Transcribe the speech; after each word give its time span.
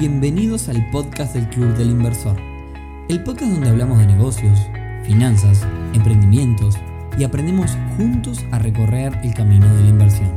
Bienvenidos 0.00 0.70
al 0.70 0.88
podcast 0.88 1.34
del 1.34 1.46
Club 1.50 1.76
del 1.76 1.90
Inversor, 1.90 2.34
el 3.10 3.22
podcast 3.22 3.52
donde 3.52 3.68
hablamos 3.68 3.98
de 3.98 4.06
negocios, 4.06 4.58
finanzas, 5.04 5.60
emprendimientos 5.92 6.74
y 7.18 7.24
aprendemos 7.24 7.76
juntos 7.98 8.42
a 8.50 8.58
recorrer 8.58 9.12
el 9.22 9.34
camino 9.34 9.66
de 9.76 9.82
la 9.82 9.88
inversión. 9.90 10.34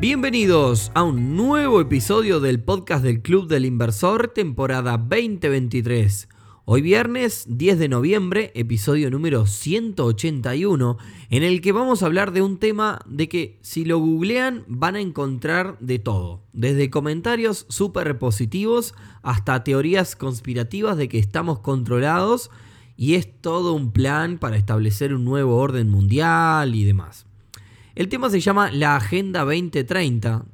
Bienvenidos 0.00 0.92
a 0.94 1.02
un 1.02 1.36
nuevo 1.36 1.82
episodio 1.82 2.40
del 2.40 2.62
podcast 2.62 3.04
del 3.04 3.20
Club 3.20 3.48
del 3.48 3.66
Inversor, 3.66 4.28
temporada 4.28 4.96
2023. 4.96 6.26
Hoy 6.66 6.82
viernes 6.82 7.46
10 7.48 7.78
de 7.78 7.88
noviembre, 7.88 8.52
episodio 8.54 9.10
número 9.10 9.46
181, 9.46 10.98
en 11.30 11.42
el 11.42 11.62
que 11.62 11.72
vamos 11.72 12.02
a 12.02 12.06
hablar 12.06 12.32
de 12.32 12.42
un 12.42 12.58
tema 12.58 13.00
de 13.06 13.30
que 13.30 13.58
si 13.62 13.86
lo 13.86 13.98
googlean 13.98 14.64
van 14.68 14.94
a 14.94 15.00
encontrar 15.00 15.78
de 15.80 15.98
todo, 15.98 16.42
desde 16.52 16.90
comentarios 16.90 17.64
súper 17.70 18.18
positivos 18.18 18.94
hasta 19.22 19.64
teorías 19.64 20.14
conspirativas 20.16 20.98
de 20.98 21.08
que 21.08 21.18
estamos 21.18 21.60
controlados 21.60 22.50
y 22.94 23.14
es 23.14 23.40
todo 23.40 23.72
un 23.72 23.90
plan 23.90 24.36
para 24.36 24.58
establecer 24.58 25.14
un 25.14 25.24
nuevo 25.24 25.56
orden 25.56 25.88
mundial 25.88 26.74
y 26.74 26.84
demás. 26.84 27.24
El 27.94 28.08
tema 28.08 28.28
se 28.28 28.40
llama 28.40 28.70
la 28.70 28.96
Agenda 28.96 29.40
2030 29.40 30.44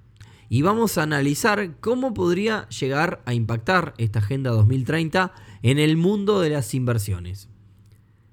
y 0.48 0.62
vamos 0.62 0.96
a 0.96 1.02
analizar 1.02 1.76
cómo 1.80 2.14
podría 2.14 2.68
llegar 2.68 3.22
a 3.26 3.34
impactar 3.34 3.94
esta 3.98 4.20
Agenda 4.20 4.50
2030 4.50 5.32
en 5.66 5.80
el 5.80 5.96
mundo 5.96 6.40
de 6.40 6.50
las 6.50 6.74
inversiones. 6.74 7.48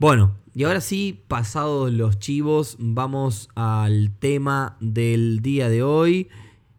Bueno, 0.00 0.36
y 0.52 0.64
ahora 0.64 0.80
sí, 0.80 1.22
pasados 1.28 1.92
los 1.92 2.18
chivos, 2.18 2.74
vamos 2.80 3.48
al 3.54 4.10
tema 4.18 4.76
del 4.80 5.40
día 5.40 5.68
de 5.68 5.84
hoy, 5.84 6.28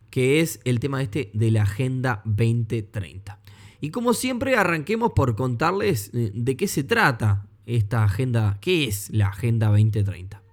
que 0.10 0.42
es 0.42 0.60
el 0.66 0.82
tema 0.82 1.02
este 1.02 1.32
de 1.34 1.50
la 1.50 1.62
Agenda 1.62 2.22
2030. 2.26 3.40
Y 3.80 3.92
como 3.92 4.14
siempre, 4.14 4.58
arranquemos 4.58 5.14
por 5.14 5.38
contarles 5.38 6.12
eh, 6.14 6.32
de 6.34 6.58
qué 6.58 6.68
se 6.68 6.84
trata 6.84 7.48
esta 7.66 8.04
agenda, 8.04 8.58
qué 8.60 8.84
es 8.84 9.10
la 9.12 9.28
Agenda 9.28 9.70
2030. 9.70 10.44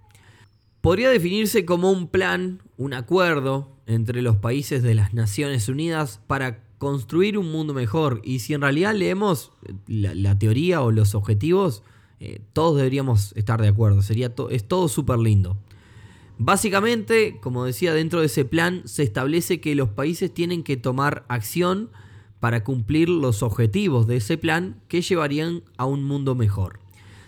Podría 0.80 1.10
definirse 1.10 1.64
como 1.64 1.90
un 1.90 2.06
plan, 2.06 2.62
un 2.76 2.94
acuerdo 2.94 3.76
entre 3.88 4.22
los 4.22 4.36
países 4.36 4.84
de 4.84 4.94
las 4.94 5.14
Naciones 5.14 5.68
Unidas 5.68 6.20
para 6.28 6.67
construir 6.78 7.36
un 7.36 7.50
mundo 7.52 7.74
mejor. 7.74 8.20
Y 8.24 8.38
si 8.38 8.54
en 8.54 8.62
realidad 8.62 8.94
leemos 8.94 9.52
la, 9.86 10.38
teoría 10.38 10.80
o 10.80 10.90
los 10.90 11.14
objetivos, 11.14 11.82
eh, 12.20 12.40
todos 12.52 12.76
deberíamos 12.76 13.32
estar 13.36 13.60
de 13.60 13.68
acuerdo. 13.68 14.02
Sería 14.02 14.32
es 14.50 14.66
todo 14.66 14.88
súper 14.88 15.18
lindo. 15.18 15.56
Básicamente, 16.38 17.38
como 17.40 17.64
decía, 17.64 17.92
dentro 17.92 18.20
de 18.20 18.26
ese 18.26 18.44
plan 18.44 18.82
se 18.84 19.02
establece 19.02 19.60
que 19.60 19.74
los 19.74 19.88
países 19.88 20.32
tienen 20.32 20.62
que 20.62 20.76
tomar 20.76 21.24
acción 21.28 21.90
para 22.38 22.62
cumplir 22.62 23.08
los 23.08 23.42
objetivos 23.42 24.06
de 24.06 24.16
ese 24.16 24.38
plan 24.38 24.80
que 24.86 25.02
llevarían 25.02 25.64
a 25.76 25.86
un 25.86 26.04
mundo 26.04 26.36
mejor. 26.36 26.78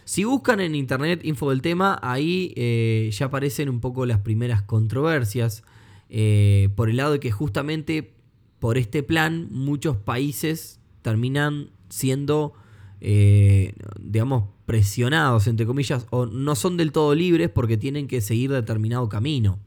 Si 0.05 0.25
buscan 0.25 0.61
en 0.61 0.77
internet 0.77 1.21
info 1.25 1.51
del 1.51 1.61
tema, 1.61 1.99
ahí 2.03 2.53
eh, 2.57 3.11
ya 3.13 3.27
aparecen 3.27 3.69
un 3.69 3.81
poco 3.81 4.07
las 4.07 4.21
primeras 4.21 4.63
controversias 4.63 5.65
eh, 6.09 6.69
por 6.75 6.91
el 6.91 6.97
lado 6.97 7.13
de 7.13 7.21
que 7.21 7.31
justamente 7.31 8.13
por 8.61 8.79
este 8.79 9.03
plan 9.03 9.49
muchos 9.51 9.97
países 9.97 10.79
terminan 11.03 11.71
siendo, 11.89 12.53
eh, 13.01 13.75
digamos, 13.99 14.45
presionados, 14.67 15.47
entre 15.49 15.67
comillas, 15.67 16.07
o 16.11 16.27
no 16.27 16.55
son 16.55 16.77
del 16.77 16.93
todo 16.93 17.15
libres 17.15 17.49
porque 17.49 17.77
tienen 17.77 18.07
que 18.07 18.21
seguir 18.21 18.53
determinado 18.53 19.09
camino. 19.09 19.59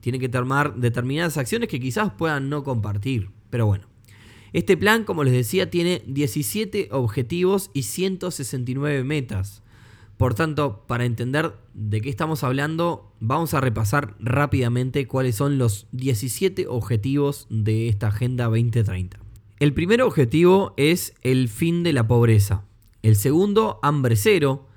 Tienen 0.00 0.20
que 0.20 0.28
tomar 0.28 0.74
determinadas 0.76 1.36
acciones 1.36 1.68
que 1.68 1.78
quizás 1.78 2.12
puedan 2.12 2.48
no 2.48 2.64
compartir. 2.64 3.30
Pero 3.50 3.66
bueno, 3.66 3.86
este 4.52 4.76
plan, 4.76 5.04
como 5.04 5.22
les 5.22 5.32
decía, 5.32 5.70
tiene 5.70 6.02
17 6.06 6.88
objetivos 6.92 7.70
y 7.74 7.82
169 7.82 9.04
metas. 9.04 9.62
Por 10.16 10.34
tanto, 10.34 10.84
para 10.86 11.04
entender 11.04 11.54
de 11.74 12.00
qué 12.00 12.08
estamos 12.08 12.44
hablando, 12.44 13.12
vamos 13.20 13.52
a 13.54 13.60
repasar 13.60 14.14
rápidamente 14.20 15.06
cuáles 15.08 15.34
son 15.34 15.58
los 15.58 15.88
17 15.92 16.66
objetivos 16.68 17.46
de 17.50 17.88
esta 17.88 18.08
Agenda 18.08 18.44
2030. 18.44 19.18
El 19.58 19.72
primer 19.72 20.02
objetivo 20.02 20.74
es 20.76 21.14
el 21.22 21.48
fin 21.48 21.82
de 21.82 21.92
la 21.92 22.06
pobreza. 22.06 22.64
El 23.02 23.16
segundo, 23.16 23.80
hambre 23.82 24.16
cero, 24.16 24.68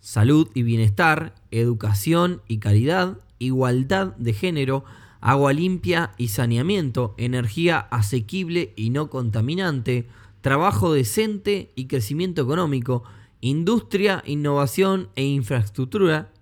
salud 0.00 0.48
y 0.54 0.62
bienestar, 0.62 1.34
educación 1.50 2.42
y 2.46 2.58
calidad, 2.58 3.18
igualdad 3.38 4.14
de 4.16 4.32
género, 4.32 4.84
agua 5.20 5.52
limpia 5.52 6.12
y 6.18 6.28
saneamiento, 6.28 7.14
energía 7.16 7.78
asequible 7.78 8.74
y 8.76 8.90
no 8.90 9.10
contaminante, 9.10 10.06
trabajo 10.40 10.92
decente 10.92 11.72
y 11.74 11.86
crecimiento 11.86 12.42
económico, 12.42 13.02
industria, 13.44 14.22
innovación 14.24 15.10
e 15.16 15.24
infraestructura, 15.24 16.32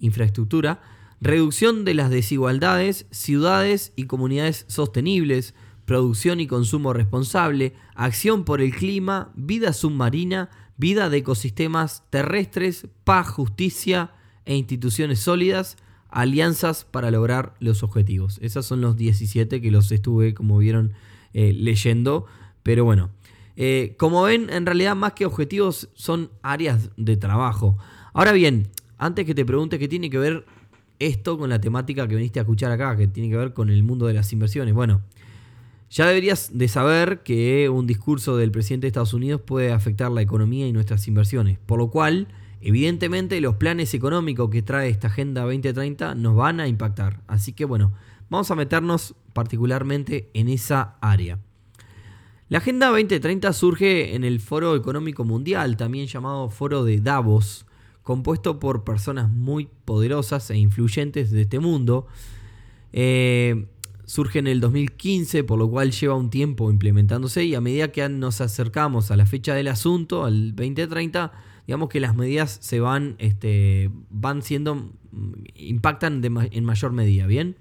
infraestructura, 0.00 0.80
reducción 1.20 1.84
de 1.84 1.94
las 1.94 2.10
desigualdades, 2.10 3.06
ciudades 3.12 3.92
y 3.94 4.06
comunidades 4.06 4.64
sostenibles, 4.66 5.54
producción 5.84 6.40
y 6.40 6.48
consumo 6.48 6.92
responsable, 6.92 7.74
acción 7.94 8.44
por 8.44 8.60
el 8.60 8.74
clima, 8.74 9.30
vida 9.36 9.72
submarina, 9.72 10.50
vida 10.76 11.08
de 11.08 11.18
ecosistemas 11.18 12.02
terrestres, 12.10 12.88
paz, 13.04 13.28
justicia 13.28 14.10
e 14.44 14.56
instituciones 14.56 15.20
sólidas, 15.20 15.76
alianzas 16.08 16.84
para 16.84 17.12
lograr 17.12 17.54
los 17.60 17.84
objetivos. 17.84 18.40
Esos 18.42 18.66
son 18.66 18.80
los 18.80 18.96
17 18.96 19.60
que 19.60 19.70
los 19.70 19.92
estuve, 19.92 20.34
como 20.34 20.58
vieron, 20.58 20.94
eh, 21.32 21.52
leyendo. 21.52 22.26
Pero 22.64 22.84
bueno, 22.84 23.10
eh, 23.62 23.94
como 23.98 24.22
ven, 24.22 24.48
en 24.48 24.64
realidad 24.64 24.96
más 24.96 25.12
que 25.12 25.26
objetivos 25.26 25.90
son 25.92 26.30
áreas 26.40 26.88
de 26.96 27.18
trabajo. 27.18 27.76
Ahora 28.14 28.32
bien, 28.32 28.68
antes 28.96 29.26
que 29.26 29.34
te 29.34 29.44
pregunte 29.44 29.78
qué 29.78 29.86
tiene 29.86 30.08
que 30.08 30.16
ver 30.16 30.46
esto 30.98 31.36
con 31.36 31.50
la 31.50 31.60
temática 31.60 32.08
que 32.08 32.14
viniste 32.14 32.38
a 32.38 32.44
escuchar 32.44 32.72
acá, 32.72 32.96
que 32.96 33.06
tiene 33.06 33.28
que 33.28 33.36
ver 33.36 33.52
con 33.52 33.68
el 33.68 33.82
mundo 33.82 34.06
de 34.06 34.14
las 34.14 34.32
inversiones. 34.32 34.72
Bueno, 34.72 35.02
ya 35.90 36.06
deberías 36.06 36.56
de 36.56 36.68
saber 36.68 37.22
que 37.22 37.68
un 37.68 37.86
discurso 37.86 38.38
del 38.38 38.50
presidente 38.50 38.86
de 38.86 38.88
Estados 38.88 39.12
Unidos 39.12 39.42
puede 39.42 39.72
afectar 39.72 40.10
la 40.10 40.22
economía 40.22 40.66
y 40.66 40.72
nuestras 40.72 41.06
inversiones, 41.06 41.58
por 41.58 41.78
lo 41.78 41.90
cual, 41.90 42.28
evidentemente, 42.62 43.42
los 43.42 43.56
planes 43.56 43.92
económicos 43.92 44.48
que 44.48 44.62
trae 44.62 44.88
esta 44.88 45.08
Agenda 45.08 45.42
2030 45.42 46.14
nos 46.14 46.34
van 46.34 46.60
a 46.60 46.66
impactar. 46.66 47.20
Así 47.26 47.52
que 47.52 47.66
bueno, 47.66 47.92
vamos 48.30 48.50
a 48.50 48.54
meternos 48.54 49.14
particularmente 49.34 50.30
en 50.32 50.48
esa 50.48 50.96
área. 51.02 51.40
La 52.50 52.58
Agenda 52.58 52.88
2030 52.88 53.52
surge 53.52 54.16
en 54.16 54.24
el 54.24 54.40
Foro 54.40 54.74
Económico 54.74 55.24
Mundial, 55.24 55.76
también 55.76 56.08
llamado 56.08 56.50
Foro 56.50 56.82
de 56.82 57.00
Davos, 57.00 57.64
compuesto 58.02 58.58
por 58.58 58.82
personas 58.82 59.30
muy 59.30 59.68
poderosas 59.84 60.50
e 60.50 60.58
influyentes 60.58 61.30
de 61.30 61.42
este 61.42 61.60
mundo. 61.60 62.08
Eh, 62.92 63.66
surge 64.04 64.40
en 64.40 64.48
el 64.48 64.58
2015, 64.58 65.44
por 65.44 65.60
lo 65.60 65.70
cual 65.70 65.92
lleva 65.92 66.16
un 66.16 66.28
tiempo 66.28 66.72
implementándose 66.72 67.44
y 67.44 67.54
a 67.54 67.60
medida 67.60 67.92
que 67.92 68.08
nos 68.08 68.40
acercamos 68.40 69.12
a 69.12 69.16
la 69.16 69.26
fecha 69.26 69.54
del 69.54 69.68
asunto, 69.68 70.24
al 70.24 70.56
2030, 70.56 71.30
digamos 71.68 71.88
que 71.88 72.00
las 72.00 72.16
medidas 72.16 72.58
se 72.60 72.80
van, 72.80 73.14
este, 73.18 73.92
van 74.10 74.42
siendo, 74.42 74.90
impactan 75.54 76.20
en 76.24 76.64
mayor 76.64 76.90
medida, 76.90 77.28
¿bien? 77.28 77.54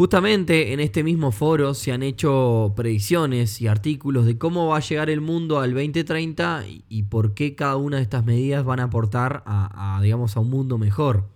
Justamente 0.00 0.72
en 0.72 0.80
este 0.80 1.04
mismo 1.04 1.30
foro 1.30 1.74
se 1.74 1.92
han 1.92 2.02
hecho 2.02 2.72
predicciones 2.74 3.60
y 3.60 3.66
artículos 3.66 4.24
de 4.24 4.38
cómo 4.38 4.68
va 4.68 4.78
a 4.78 4.80
llegar 4.80 5.10
el 5.10 5.20
mundo 5.20 5.60
al 5.60 5.74
2030 5.74 6.64
y 6.88 7.02
por 7.02 7.34
qué 7.34 7.54
cada 7.54 7.76
una 7.76 7.98
de 7.98 8.04
estas 8.04 8.24
medidas 8.24 8.64
van 8.64 8.80
a 8.80 8.84
aportar 8.84 9.42
a, 9.44 10.00
digamos, 10.02 10.38
a 10.38 10.40
un 10.40 10.48
mundo 10.48 10.78
mejor. 10.78 11.28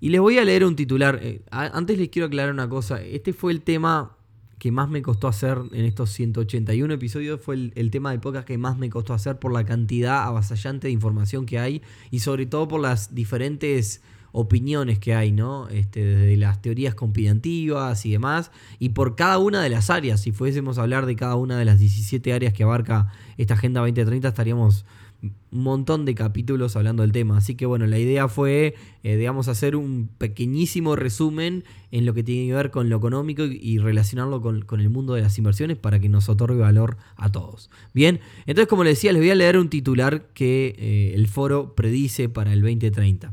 Y 0.00 0.08
les 0.08 0.20
voy 0.20 0.38
a 0.38 0.44
leer 0.44 0.64
un 0.64 0.74
titular. 0.74 1.20
Eh, 1.22 1.42
antes 1.52 1.96
les 1.96 2.08
quiero 2.08 2.26
aclarar 2.26 2.52
una 2.52 2.68
cosa. 2.68 3.00
Este 3.00 3.32
fue 3.32 3.52
el 3.52 3.60
tema 3.60 4.16
que 4.58 4.72
más 4.72 4.88
me 4.88 5.00
costó 5.00 5.28
hacer 5.28 5.58
en 5.70 5.84
estos 5.84 6.10
181 6.10 6.94
episodios. 6.94 7.40
Fue 7.40 7.54
el, 7.54 7.72
el 7.76 7.92
tema 7.92 8.10
de 8.10 8.18
podcast 8.18 8.44
que 8.44 8.58
más 8.58 8.76
me 8.76 8.90
costó 8.90 9.14
hacer 9.14 9.38
por 9.38 9.52
la 9.52 9.64
cantidad 9.64 10.24
avasallante 10.24 10.88
de 10.88 10.92
información 10.92 11.46
que 11.46 11.60
hay 11.60 11.80
y 12.10 12.18
sobre 12.18 12.46
todo 12.46 12.66
por 12.66 12.80
las 12.80 13.14
diferentes 13.14 14.02
opiniones 14.34 14.98
que 14.98 15.14
hay, 15.14 15.30
¿no? 15.30 15.68
Este, 15.68 16.04
desde 16.04 16.36
las 16.36 16.60
teorías 16.60 16.94
conspirativas 16.96 18.04
y 18.04 18.10
demás, 18.10 18.50
y 18.80 18.90
por 18.90 19.14
cada 19.14 19.38
una 19.38 19.62
de 19.62 19.70
las 19.70 19.90
áreas. 19.90 20.20
Si 20.20 20.32
fuésemos 20.32 20.76
a 20.76 20.82
hablar 20.82 21.06
de 21.06 21.14
cada 21.14 21.36
una 21.36 21.56
de 21.56 21.64
las 21.64 21.78
17 21.78 22.32
áreas 22.32 22.52
que 22.52 22.64
abarca 22.64 23.12
esta 23.38 23.54
Agenda 23.54 23.80
2030, 23.80 24.28
estaríamos 24.28 24.84
un 25.22 25.62
montón 25.62 26.04
de 26.04 26.16
capítulos 26.16 26.74
hablando 26.74 27.02
del 27.02 27.12
tema. 27.12 27.36
Así 27.36 27.54
que 27.54 27.64
bueno, 27.64 27.86
la 27.86 27.98
idea 27.98 28.26
fue, 28.26 28.74
eh, 29.04 29.16
digamos, 29.16 29.46
hacer 29.46 29.76
un 29.76 30.10
pequeñísimo 30.18 30.96
resumen 30.96 31.62
en 31.92 32.04
lo 32.04 32.12
que 32.12 32.24
tiene 32.24 32.48
que 32.48 32.54
ver 32.54 32.72
con 32.72 32.90
lo 32.90 32.96
económico 32.96 33.44
y, 33.44 33.78
relacionarlo 33.78 34.42
con, 34.42 34.80
el 34.80 34.90
mundo 34.90 35.14
de 35.14 35.22
las 35.22 35.38
inversiones 35.38 35.76
para 35.78 36.00
que 36.00 36.08
nos 36.08 36.28
otorgue 36.28 36.58
valor 36.58 36.96
a 37.16 37.30
todos. 37.30 37.70
Bien, 37.94 38.18
entonces 38.46 38.68
como 38.68 38.82
les 38.82 38.96
decía, 38.96 39.12
les 39.12 39.22
voy 39.22 39.30
a 39.30 39.36
leer 39.36 39.58
un 39.58 39.68
titular 39.68 40.26
que 40.34 40.74
eh, 40.76 41.12
el 41.14 41.28
foro 41.28 41.76
predice 41.76 42.28
para 42.28 42.52
el 42.52 42.60
2030. 42.60 43.32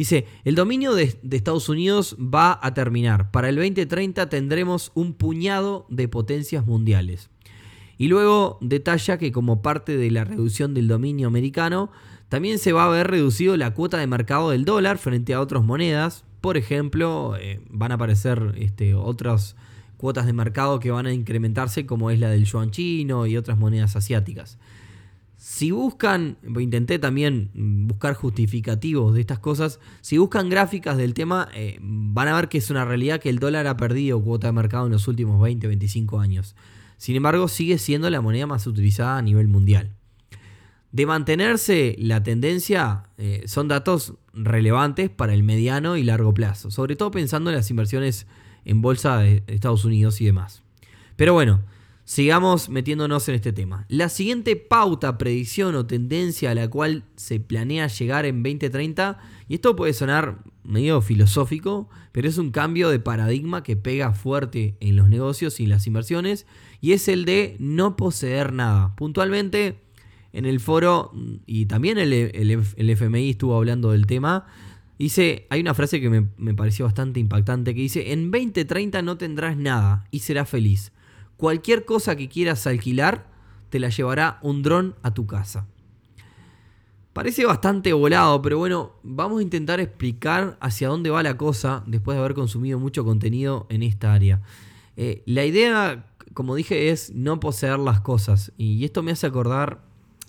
Dice, 0.00 0.24
el 0.46 0.54
dominio 0.54 0.94
de, 0.94 1.14
Estados 1.30 1.68
Unidos 1.68 2.16
va 2.18 2.58
a 2.62 2.72
terminar. 2.72 3.30
Para 3.30 3.50
el 3.50 3.56
2030 3.56 4.30
tendremos 4.30 4.92
un 4.94 5.12
puñado 5.12 5.84
de 5.90 6.08
potencias 6.08 6.64
mundiales. 6.64 7.28
Y 7.98 8.08
luego 8.08 8.56
detalla 8.62 9.18
que 9.18 9.30
como 9.30 9.60
parte 9.60 9.98
de 9.98 10.10
la 10.10 10.24
reducción 10.24 10.72
del 10.72 10.88
dominio 10.88 11.28
americano, 11.28 11.90
también 12.30 12.58
se 12.58 12.72
va 12.72 12.86
a 12.86 12.88
ver 12.88 13.08
reducido 13.08 13.58
la 13.58 13.74
cuota 13.74 13.98
de 13.98 14.06
mercado 14.06 14.48
del 14.48 14.64
dólar 14.64 14.96
frente 14.96 15.34
a 15.34 15.40
otras 15.42 15.64
monedas. 15.64 16.24
Por 16.40 16.56
ejemplo, 16.56 17.36
eh, 17.38 17.60
van 17.68 17.92
a 17.92 17.96
aparecer 17.96 18.54
este, 18.56 18.94
otras 18.94 19.54
cuotas 19.98 20.24
de 20.24 20.32
mercado 20.32 20.80
que 20.80 20.90
van 20.90 21.04
a 21.04 21.12
incrementarse 21.12 21.84
como 21.84 22.10
es 22.10 22.18
la 22.18 22.30
del 22.30 22.46
yuan 22.46 22.70
chino 22.70 23.26
y 23.26 23.36
otras 23.36 23.58
monedas 23.58 23.96
asiáticas. 23.96 24.56
Si 25.40 25.70
buscan, 25.70 26.36
intenté 26.58 26.98
también 26.98 27.50
buscar 27.88 28.12
justificativos 28.12 29.14
de 29.14 29.22
estas 29.22 29.38
cosas, 29.38 29.80
si 30.02 30.18
buscan 30.18 30.50
gráficas 30.50 30.98
del 30.98 31.14
tema, 31.14 31.48
eh, 31.54 31.78
van 31.80 32.28
a 32.28 32.36
ver 32.36 32.50
que 32.50 32.58
es 32.58 32.68
una 32.68 32.84
realidad 32.84 33.22
que 33.22 33.30
el 33.30 33.38
dólar 33.38 33.66
ha 33.66 33.78
perdido 33.78 34.22
cuota 34.22 34.48
de 34.48 34.52
mercado 34.52 34.84
en 34.84 34.92
los 34.92 35.08
últimos 35.08 35.40
20, 35.40 35.66
25 35.66 36.20
años. 36.20 36.54
Sin 36.98 37.16
embargo, 37.16 37.48
sigue 37.48 37.78
siendo 37.78 38.10
la 38.10 38.20
moneda 38.20 38.46
más 38.46 38.66
utilizada 38.66 39.16
a 39.16 39.22
nivel 39.22 39.48
mundial. 39.48 39.94
De 40.92 41.06
mantenerse 41.06 41.96
la 41.98 42.22
tendencia, 42.22 43.04
eh, 43.16 43.44
son 43.46 43.66
datos 43.66 44.16
relevantes 44.34 45.08
para 45.08 45.32
el 45.32 45.42
mediano 45.42 45.96
y 45.96 46.02
largo 46.02 46.34
plazo, 46.34 46.70
sobre 46.70 46.96
todo 46.96 47.10
pensando 47.12 47.48
en 47.48 47.56
las 47.56 47.70
inversiones 47.70 48.26
en 48.66 48.82
bolsa 48.82 49.20
de 49.20 49.42
Estados 49.46 49.86
Unidos 49.86 50.20
y 50.20 50.26
demás. 50.26 50.62
Pero 51.16 51.32
bueno, 51.32 51.62
sigamos 52.10 52.68
metiéndonos 52.68 53.28
en 53.28 53.36
este 53.36 53.52
tema. 53.52 53.86
La 53.88 54.08
siguiente 54.08 54.56
pauta, 54.56 55.16
predicción 55.16 55.76
o 55.76 55.86
tendencia 55.86 56.50
a 56.50 56.56
la 56.56 56.68
cual 56.68 57.04
se 57.14 57.38
planea 57.38 57.86
llegar 57.86 58.26
en 58.26 58.42
2030, 58.42 59.20
y 59.46 59.54
esto 59.54 59.76
puede 59.76 59.92
sonar 59.92 60.42
medio 60.64 61.02
filosófico, 61.02 61.88
pero 62.10 62.28
es 62.28 62.36
un 62.36 62.50
cambio 62.50 62.90
de 62.90 62.98
paradigma 62.98 63.62
que 63.62 63.76
pega 63.76 64.12
fuerte 64.12 64.76
en 64.80 64.96
los 64.96 65.08
negocios 65.08 65.60
y 65.60 65.66
las 65.66 65.86
inversiones 65.86 66.46
y 66.80 66.94
es 66.94 67.06
el 67.06 67.24
de 67.24 67.54
no 67.60 67.96
poseer 67.96 68.52
nada. 68.52 68.96
Puntualmente, 68.96 69.78
en 70.32 70.46
el 70.46 70.58
foro, 70.58 71.12
y 71.46 71.66
también 71.66 71.96
el, 71.96 72.12
FMI 72.12 73.30
estuvo 73.30 73.56
hablando 73.56 73.92
del 73.92 74.06
tema, 74.06 74.48
dice, 74.98 75.46
hay 75.48 75.60
una 75.60 75.74
frase 75.74 76.00
que 76.00 76.10
me, 76.10 76.26
me 76.38 76.54
pareció 76.54 76.86
bastante 76.86 77.20
impactante, 77.20 77.72
que 77.72 77.82
dice, 77.82 78.12
en 78.12 78.32
2030 78.32 79.00
no 79.02 79.16
tendrás 79.16 79.56
nada 79.56 80.08
y 80.10 80.18
serás 80.18 80.48
feliz. 80.48 80.90
Cualquier 81.40 81.86
cosa 81.86 82.16
que 82.16 82.28
quieras 82.28 82.66
alquilar, 82.66 83.26
te 83.70 83.80
la 83.80 83.88
llevará 83.88 84.38
un 84.42 84.62
dron 84.62 84.94
a 85.02 85.14
tu 85.14 85.26
casa. 85.26 85.66
Parece 87.14 87.46
bastante 87.46 87.94
volado, 87.94 88.42
pero 88.42 88.58
bueno, 88.58 88.92
vamos 89.02 89.38
a 89.38 89.42
intentar 89.42 89.80
explicar 89.80 90.58
hacia 90.60 90.88
dónde 90.88 91.08
va 91.08 91.22
la 91.22 91.38
cosa 91.38 91.82
después 91.86 92.16
de 92.16 92.20
haber 92.20 92.34
consumido 92.34 92.78
mucho 92.78 93.06
contenido 93.06 93.66
en 93.70 93.82
esta 93.82 94.12
área. 94.12 94.42
Eh, 94.98 95.22
la 95.24 95.46
idea 95.46 96.04
como 96.34 96.54
dije, 96.54 96.90
es 96.90 97.14
no 97.14 97.40
poseer 97.40 97.78
las 97.78 98.02
cosas. 98.02 98.52
Y 98.58 98.84
esto 98.84 99.02
me 99.02 99.10
hace 99.10 99.26
acordar 99.26 99.80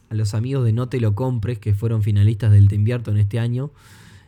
a 0.09 0.15
los 0.15 0.33
amigos 0.33 0.63
de 0.63 0.71
No 0.71 0.87
Te 0.87 1.01
Lo 1.01 1.13
Compres, 1.13 1.59
que 1.59 1.73
fueron 1.73 2.03
finalistas 2.03 2.53
del 2.53 2.69
Te 2.69 2.75
Invierto 2.75 3.11
en 3.11 3.17
este 3.17 3.37
año. 3.37 3.71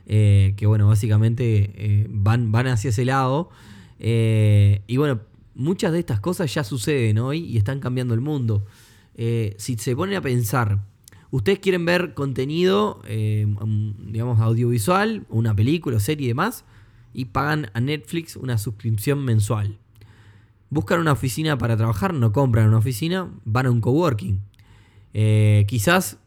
Eh, 0.05 0.53
que 0.57 0.65
bueno, 0.65 0.89
básicamente 0.89 1.71
eh, 1.75 2.07
van, 2.09 2.51
van 2.51 2.67
hacia 2.67 2.89
ese 2.89 3.05
lado. 3.05 3.51
Y 3.99 4.97
bueno, 4.97 5.21
muchas 5.55 5.91
de 5.91 5.99
estas 5.99 6.19
cosas 6.19 6.53
ya 6.53 6.63
suceden 6.63 7.19
hoy 7.19 7.39
y 7.39 7.57
están 7.57 7.79
cambiando 7.79 8.13
el 8.13 8.21
mundo. 8.21 8.65
si 9.15 9.77
se 9.77 9.95
ponen 9.95 10.15
a 10.15 10.21
pensar, 10.21 10.79
ustedes 11.31 11.59
quieren 11.59 11.85
ver 11.85 12.13
contenido, 12.13 13.01
digamos, 13.07 14.39
audiovisual, 14.39 15.25
una 15.29 15.55
película, 15.55 15.99
serie 15.99 16.25
y 16.25 16.27
demás, 16.29 16.65
y 17.13 17.25
pagan 17.25 17.69
a 17.73 17.79
Netflix 17.79 18.35
una 18.35 18.57
suscripción 18.57 19.23
mensual 19.23 19.77
buscan 20.73 20.99
una 20.99 21.11
oficina 21.11 21.57
para 21.57 21.77
trabajar, 21.77 22.13
no 22.13 22.33
compran 22.33 22.67
una 22.67 22.77
oficina, 22.77 23.29
van 23.45 23.67
a 23.67 23.71
un 23.71 23.79
coworking. 23.79 24.41
Eh, 25.13 25.65
quizás 25.67 26.17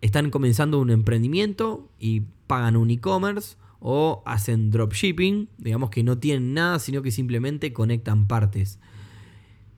están 0.00 0.30
comenzando 0.30 0.80
un 0.80 0.90
emprendimiento 0.90 1.88
y 2.00 2.22
pagan 2.46 2.76
un 2.76 2.90
e-commerce 2.90 3.56
o 3.82 4.22
hacen 4.24 4.70
dropshipping, 4.70 5.48
digamos 5.58 5.90
que 5.90 6.04
no 6.04 6.16
tienen 6.16 6.54
nada, 6.54 6.78
sino 6.78 7.02
que 7.02 7.10
simplemente 7.10 7.72
conectan 7.72 8.28
partes. 8.28 8.78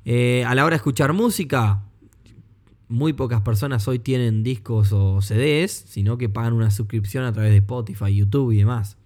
Eh, 0.05 0.45
a 0.47 0.55
la 0.55 0.65
hora 0.67 0.75
de 0.75 0.77
escuchar 0.77 1.15
música, 1.15 1.83
muy 2.89 3.15
pocas 3.15 3.41
personas 3.41 3.89
hoy 3.89 3.99
tienen 3.99 4.43
discos 4.43 4.93
o 4.93 5.23
CDs, 5.23 5.73
sino 5.89 6.19
que 6.19 6.29
pagan 6.29 6.53
una 6.53 6.71
suscripción 6.71 7.25
a 7.25 7.33
través 7.33 7.51
de 7.53 7.59
Spotify, 7.59 8.15
YouTube 8.15 8.53
y 8.53 8.59
demás. 8.59 8.99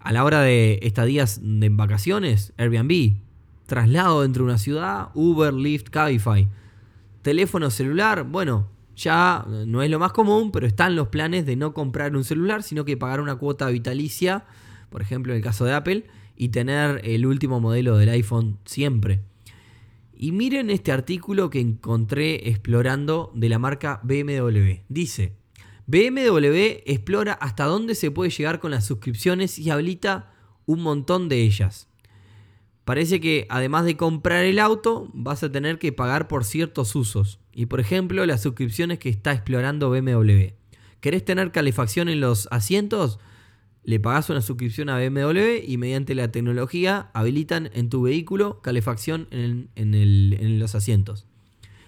A 0.00 0.12
la 0.12 0.22
hora 0.22 0.42
de 0.42 0.80
estadías 0.82 1.40
de 1.42 1.70
vacaciones, 1.70 2.52
Airbnb, 2.58 3.16
traslado 3.66 4.20
dentro 4.20 4.44
de 4.44 4.50
una 4.50 4.58
ciudad, 4.58 5.08
Uber, 5.14 5.54
Lyft, 5.54 5.88
Cabify. 5.88 6.46
Teléfono 7.22 7.70
celular, 7.70 8.24
bueno, 8.24 8.68
ya 8.96 9.44
no 9.66 9.82
es 9.82 9.90
lo 9.90 9.98
más 9.98 10.12
común, 10.12 10.50
pero 10.52 10.66
están 10.66 10.96
los 10.96 11.08
planes 11.08 11.46
de 11.46 11.56
no 11.56 11.74
comprar 11.74 12.16
un 12.16 12.24
celular, 12.24 12.62
sino 12.62 12.84
que 12.84 12.96
pagar 12.96 13.20
una 13.20 13.36
cuota 13.36 13.68
vitalicia, 13.68 14.44
por 14.90 15.02
ejemplo 15.02 15.32
en 15.32 15.38
el 15.38 15.44
caso 15.44 15.64
de 15.64 15.74
Apple, 15.74 16.06
y 16.36 16.48
tener 16.48 17.00
el 17.04 17.26
último 17.26 17.60
modelo 17.60 17.96
del 17.96 18.08
iPhone 18.10 18.58
siempre. 18.64 19.20
Y 20.12 20.32
miren 20.32 20.70
este 20.70 20.92
artículo 20.92 21.50
que 21.50 21.60
encontré 21.60 22.48
explorando 22.48 23.32
de 23.34 23.48
la 23.48 23.58
marca 23.58 24.00
BMW. 24.04 24.82
Dice, 24.88 25.36
BMW 25.86 26.82
explora 26.86 27.32
hasta 27.34 27.64
dónde 27.64 27.94
se 27.94 28.10
puede 28.10 28.30
llegar 28.30 28.60
con 28.60 28.70
las 28.70 28.86
suscripciones 28.86 29.58
y 29.58 29.70
habilita 29.70 30.32
un 30.66 30.82
montón 30.82 31.28
de 31.28 31.42
ellas. 31.42 31.88
Parece 32.84 33.20
que 33.20 33.46
además 33.48 33.84
de 33.84 33.96
comprar 33.96 34.44
el 34.44 34.58
auto, 34.58 35.10
vas 35.12 35.42
a 35.42 35.50
tener 35.50 35.78
que 35.78 35.92
pagar 35.92 36.28
por 36.28 36.44
ciertos 36.44 36.94
usos. 36.94 37.40
Y 37.54 37.66
por 37.66 37.80
ejemplo, 37.80 38.26
las 38.26 38.42
suscripciones 38.42 38.98
que 38.98 39.08
está 39.08 39.32
explorando 39.32 39.90
BMW. 39.90 40.54
¿Querés 41.00 41.24
tener 41.24 41.52
calefacción 41.52 42.08
en 42.08 42.20
los 42.20 42.48
asientos? 42.50 43.20
Le 43.84 44.00
pagás 44.00 44.30
una 44.30 44.40
suscripción 44.40 44.88
a 44.88 44.98
BMW 44.98 45.62
y 45.64 45.76
mediante 45.76 46.14
la 46.14 46.32
tecnología 46.32 47.10
habilitan 47.14 47.70
en 47.74 47.90
tu 47.90 48.02
vehículo 48.02 48.60
calefacción 48.62 49.28
en, 49.30 49.68
en 49.76 50.58
los 50.58 50.74
asientos. 50.74 51.26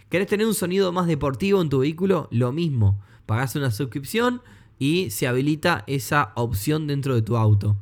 ¿Querés 0.08 0.28
tener 0.28 0.46
un 0.46 0.54
sonido 0.54 0.92
más 0.92 1.06
deportivo 1.06 1.60
en 1.60 1.68
tu 1.68 1.80
vehículo? 1.80 2.28
Lo 2.30 2.52
mismo. 2.52 3.00
Pagás 3.24 3.56
una 3.56 3.70
suscripción 3.70 4.42
y 4.78 5.10
se 5.10 5.26
habilita 5.26 5.84
esa 5.86 6.32
opción 6.36 6.86
dentro 6.86 7.14
de 7.14 7.22
tu 7.22 7.36
auto. 7.36 7.76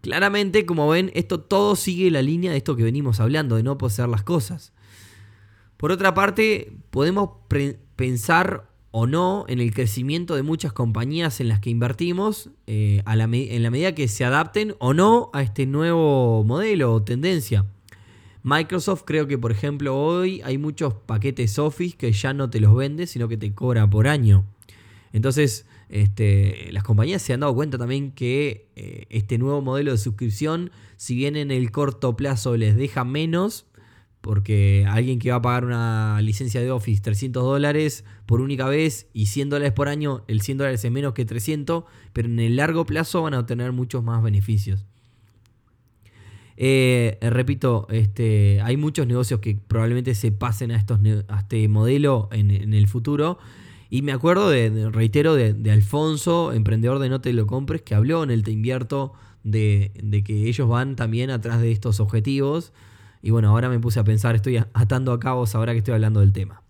Claramente, 0.00 0.66
como 0.66 0.88
ven, 0.88 1.10
esto 1.14 1.40
todo 1.40 1.76
sigue 1.76 2.10
la 2.10 2.22
línea 2.22 2.52
de 2.52 2.58
esto 2.58 2.76
que 2.76 2.82
venimos 2.82 3.20
hablando, 3.20 3.56
de 3.56 3.62
no 3.62 3.78
poseer 3.78 4.08
las 4.08 4.22
cosas. 4.22 4.73
Por 5.76 5.92
otra 5.92 6.14
parte, 6.14 6.72
podemos 6.90 7.30
pensar 7.96 8.70
o 8.96 9.08
no 9.08 9.44
en 9.48 9.58
el 9.58 9.74
crecimiento 9.74 10.36
de 10.36 10.44
muchas 10.44 10.72
compañías 10.72 11.40
en 11.40 11.48
las 11.48 11.58
que 11.58 11.68
invertimos 11.68 12.50
eh, 12.68 13.02
en 13.04 13.62
la 13.62 13.70
medida 13.70 13.92
que 13.92 14.06
se 14.06 14.24
adapten 14.24 14.76
o 14.78 14.94
no 14.94 15.30
a 15.32 15.42
este 15.42 15.66
nuevo 15.66 16.44
modelo 16.44 16.92
o 16.94 17.02
tendencia. 17.02 17.66
Microsoft 18.44 19.02
creo 19.04 19.26
que 19.26 19.36
por 19.36 19.50
ejemplo 19.50 19.96
hoy 19.96 20.42
hay 20.44 20.58
muchos 20.58 20.94
paquetes 20.94 21.58
Office 21.58 21.96
que 21.96 22.12
ya 22.12 22.32
no 22.34 22.50
te 22.50 22.60
los 22.60 22.76
vende, 22.76 23.08
sino 23.08 23.26
que 23.26 23.36
te 23.36 23.52
cobra 23.52 23.90
por 23.90 24.06
año. 24.06 24.44
Entonces, 25.12 25.66
este, 25.88 26.70
las 26.70 26.84
compañías 26.84 27.22
se 27.22 27.32
han 27.32 27.40
dado 27.40 27.54
cuenta 27.54 27.78
también 27.78 28.12
que 28.12 28.68
eh, 28.76 29.06
este 29.10 29.38
nuevo 29.38 29.60
modelo 29.60 29.92
de 29.92 29.98
suscripción, 29.98 30.70
si 30.96 31.14
bien 31.14 31.36
en 31.36 31.50
el 31.50 31.70
corto 31.70 32.16
plazo 32.16 32.56
les 32.56 32.76
deja 32.76 33.04
menos, 33.04 33.66
porque 34.24 34.86
alguien 34.88 35.18
que 35.18 35.30
va 35.30 35.36
a 35.36 35.42
pagar 35.42 35.66
una 35.66 36.18
licencia 36.22 36.62
de 36.62 36.70
Office 36.70 37.02
300 37.02 37.42
dólares 37.42 38.06
por 38.24 38.40
única 38.40 38.66
vez 38.66 39.06
y 39.12 39.26
100 39.26 39.50
dólares 39.50 39.74
por 39.74 39.86
año, 39.86 40.24
el 40.28 40.40
100 40.40 40.56
dólares 40.56 40.82
es 40.82 40.90
menos 40.90 41.12
que 41.12 41.26
300, 41.26 41.84
pero 42.14 42.28
en 42.28 42.40
el 42.40 42.56
largo 42.56 42.86
plazo 42.86 43.20
van 43.20 43.34
a 43.34 43.40
obtener 43.40 43.72
muchos 43.72 44.02
más 44.02 44.22
beneficios. 44.22 44.86
Eh, 46.56 47.18
repito, 47.20 47.86
este, 47.90 48.62
hay 48.62 48.78
muchos 48.78 49.06
negocios 49.06 49.40
que 49.40 49.58
probablemente 49.68 50.14
se 50.14 50.32
pasen 50.32 50.70
a, 50.70 50.76
estos, 50.76 51.00
a 51.28 51.40
este 51.40 51.68
modelo 51.68 52.30
en, 52.32 52.72
el 52.72 52.88
futuro 52.88 53.38
Y 53.90 54.00
me 54.00 54.12
acuerdo, 54.12 54.48
de, 54.48 54.88
reitero, 54.90 55.34
de, 55.34 55.70
Alfonso, 55.70 56.54
emprendedor 56.54 56.98
de 56.98 57.10
No 57.10 57.20
Te 57.20 57.34
Lo 57.34 57.46
Compres, 57.46 57.82
que 57.82 57.94
habló 57.94 58.24
en 58.24 58.30
el 58.30 58.42
Te 58.42 58.52
Invierto 58.52 59.12
de, 59.42 59.92
de, 60.02 60.24
que 60.24 60.48
ellos 60.48 60.66
van 60.66 60.96
también 60.96 61.28
atrás 61.28 61.60
de 61.60 61.72
estos 61.72 62.00
objetivos. 62.00 62.72
Y 63.24 63.30
bueno, 63.30 63.48
ahora 63.48 63.70
me 63.70 63.80
puse 63.80 63.98
a 63.98 64.04
pensar, 64.04 64.34
estoy 64.34 64.58
atando 64.58 65.10
a 65.10 65.18
cabos 65.18 65.54
ahora 65.54 65.72
que 65.72 65.78
estoy 65.78 65.94
hablando 65.94 66.20
del 66.20 66.34
tema. 66.34 66.62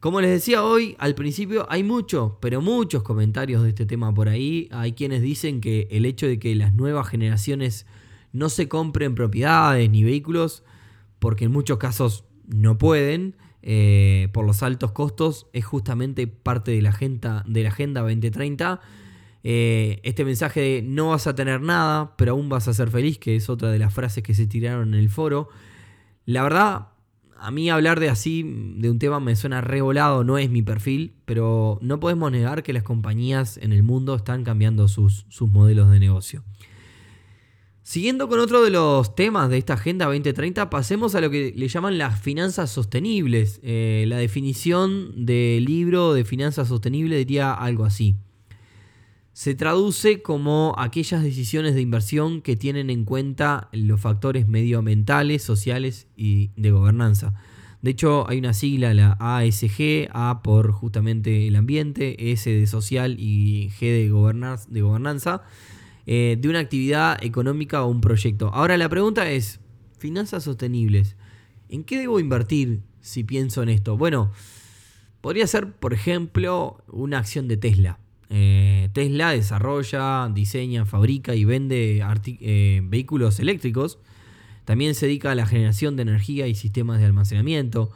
Como 0.00 0.20
les 0.20 0.30
decía 0.30 0.64
hoy, 0.64 0.96
al 0.98 1.14
principio 1.14 1.64
hay 1.70 1.84
muchos, 1.84 2.32
pero 2.40 2.60
muchos 2.60 3.04
comentarios 3.04 3.62
de 3.62 3.68
este 3.68 3.86
tema 3.86 4.12
por 4.12 4.28
ahí. 4.28 4.68
Hay 4.72 4.94
quienes 4.94 5.22
dicen 5.22 5.60
que 5.60 5.86
el 5.92 6.04
hecho 6.04 6.26
de 6.26 6.40
que 6.40 6.56
las 6.56 6.74
nuevas 6.74 7.06
generaciones 7.06 7.86
no 8.32 8.48
se 8.48 8.68
compren 8.68 9.14
propiedades 9.14 9.88
ni 9.88 10.02
vehículos, 10.02 10.64
porque 11.20 11.44
en 11.44 11.52
muchos 11.52 11.78
casos 11.78 12.24
no 12.48 12.78
pueden, 12.78 13.36
eh, 13.62 14.28
por 14.32 14.44
los 14.44 14.64
altos 14.64 14.90
costos, 14.90 15.46
es 15.52 15.64
justamente 15.64 16.26
parte 16.26 16.72
de 16.72 16.82
la 16.82 16.88
agenda, 16.88 17.44
de 17.46 17.62
la 17.62 17.68
agenda 17.68 18.00
2030. 18.00 18.80
Eh, 19.44 20.00
este 20.02 20.24
mensaje 20.24 20.60
de 20.60 20.82
no 20.82 21.10
vas 21.10 21.28
a 21.28 21.36
tener 21.36 21.60
nada, 21.60 22.16
pero 22.16 22.32
aún 22.32 22.48
vas 22.48 22.66
a 22.66 22.74
ser 22.74 22.90
feliz, 22.90 23.18
que 23.18 23.36
es 23.36 23.48
otra 23.48 23.70
de 23.70 23.78
las 23.78 23.94
frases 23.94 24.24
que 24.24 24.34
se 24.34 24.48
tiraron 24.48 24.92
en 24.92 24.98
el 24.98 25.10
foro. 25.10 25.48
La 26.26 26.42
verdad, 26.42 26.88
a 27.38 27.52
mí 27.52 27.70
hablar 27.70 28.00
de 28.00 28.08
así, 28.08 28.42
de 28.78 28.90
un 28.90 28.98
tema 28.98 29.20
me 29.20 29.36
suena 29.36 29.60
revolado, 29.60 30.24
no 30.24 30.38
es 30.38 30.50
mi 30.50 30.60
perfil, 30.60 31.14
pero 31.24 31.78
no 31.82 32.00
podemos 32.00 32.32
negar 32.32 32.64
que 32.64 32.72
las 32.72 32.82
compañías 32.82 33.56
en 33.58 33.72
el 33.72 33.84
mundo 33.84 34.16
están 34.16 34.42
cambiando 34.42 34.88
sus, 34.88 35.24
sus 35.28 35.48
modelos 35.48 35.88
de 35.88 36.00
negocio. 36.00 36.42
Siguiendo 37.82 38.28
con 38.28 38.40
otro 38.40 38.64
de 38.64 38.70
los 38.70 39.14
temas 39.14 39.48
de 39.48 39.58
esta 39.58 39.74
Agenda 39.74 40.06
2030, 40.06 40.68
pasemos 40.68 41.14
a 41.14 41.20
lo 41.20 41.30
que 41.30 41.52
le 41.54 41.68
llaman 41.68 41.96
las 41.96 42.20
finanzas 42.20 42.72
sostenibles. 42.72 43.60
Eh, 43.62 44.06
la 44.08 44.16
definición 44.16 45.24
del 45.24 45.64
libro 45.64 46.12
de 46.12 46.24
finanzas 46.24 46.66
sostenibles 46.66 47.18
diría 47.18 47.54
algo 47.54 47.84
así 47.84 48.16
se 49.36 49.54
traduce 49.54 50.22
como 50.22 50.74
aquellas 50.78 51.22
decisiones 51.22 51.74
de 51.74 51.82
inversión 51.82 52.40
que 52.40 52.56
tienen 52.56 52.88
en 52.88 53.04
cuenta 53.04 53.68
los 53.70 54.00
factores 54.00 54.48
medioambientales, 54.48 55.42
sociales 55.42 56.08
y 56.16 56.52
de 56.56 56.70
gobernanza. 56.70 57.34
De 57.82 57.90
hecho, 57.90 58.26
hay 58.30 58.38
una 58.38 58.54
sigla, 58.54 58.94
la 58.94 59.14
ASG, 59.20 60.08
A 60.10 60.40
por 60.42 60.72
justamente 60.72 61.46
el 61.48 61.56
ambiente, 61.56 62.32
S 62.32 62.48
de 62.48 62.66
social 62.66 63.16
y 63.18 63.68
G 63.78 63.80
de, 63.80 64.58
de 64.70 64.80
gobernanza, 64.80 65.42
eh, 66.06 66.38
de 66.40 66.48
una 66.48 66.60
actividad 66.60 67.22
económica 67.22 67.84
o 67.84 67.90
un 67.90 68.00
proyecto. 68.00 68.48
Ahora 68.54 68.78
la 68.78 68.88
pregunta 68.88 69.30
es, 69.30 69.60
finanzas 69.98 70.44
sostenibles, 70.44 71.14
¿en 71.68 71.84
qué 71.84 71.98
debo 71.98 72.20
invertir 72.20 72.80
si 73.02 73.22
pienso 73.22 73.62
en 73.62 73.68
esto? 73.68 73.98
Bueno, 73.98 74.32
podría 75.20 75.46
ser, 75.46 75.74
por 75.74 75.92
ejemplo, 75.92 76.82
una 76.88 77.18
acción 77.18 77.48
de 77.48 77.58
Tesla. 77.58 77.98
Eh, 78.28 78.88
Tesla 78.92 79.30
desarrolla, 79.30 80.30
diseña, 80.32 80.84
fabrica 80.84 81.34
y 81.34 81.44
vende 81.44 82.02
eh, 82.40 82.80
vehículos 82.84 83.40
eléctricos. 83.40 83.98
También 84.64 84.94
se 84.94 85.06
dedica 85.06 85.30
a 85.30 85.34
la 85.34 85.46
generación 85.46 85.96
de 85.96 86.02
energía 86.02 86.48
y 86.48 86.54
sistemas 86.54 86.98
de 86.98 87.06
almacenamiento 87.06 87.90